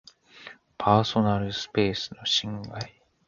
[0.79, 3.03] パーソナルスペースの侵害